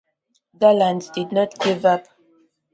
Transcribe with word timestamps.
Galland 0.57 1.11
did 1.13 1.31
not 1.31 1.59
give 1.59 1.85
up. 1.85 2.07